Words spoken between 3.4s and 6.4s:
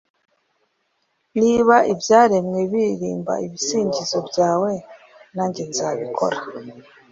ibisingizo byawe nanjye nzabikora